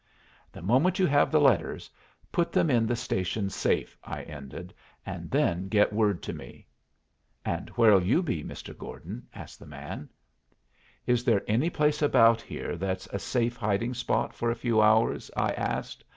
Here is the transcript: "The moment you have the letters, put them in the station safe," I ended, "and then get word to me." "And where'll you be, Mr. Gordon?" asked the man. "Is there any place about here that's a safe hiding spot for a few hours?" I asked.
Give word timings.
"The 0.51 0.63
moment 0.63 0.97
you 0.97 1.05
have 1.05 1.29
the 1.31 1.39
letters, 1.39 1.87
put 2.31 2.51
them 2.51 2.71
in 2.71 2.87
the 2.87 2.95
station 2.95 3.51
safe," 3.51 3.95
I 4.03 4.23
ended, 4.23 4.73
"and 5.05 5.29
then 5.29 5.67
get 5.67 5.93
word 5.93 6.23
to 6.23 6.33
me." 6.33 6.65
"And 7.45 7.69
where'll 7.75 8.01
you 8.01 8.23
be, 8.23 8.43
Mr. 8.43 8.75
Gordon?" 8.75 9.27
asked 9.35 9.59
the 9.59 9.67
man. 9.67 10.09
"Is 11.05 11.23
there 11.23 11.43
any 11.47 11.69
place 11.69 12.01
about 12.01 12.41
here 12.41 12.77
that's 12.77 13.05
a 13.13 13.19
safe 13.19 13.55
hiding 13.57 13.93
spot 13.93 14.33
for 14.33 14.49
a 14.49 14.55
few 14.55 14.81
hours?" 14.81 15.29
I 15.37 15.49
asked. 15.51 16.03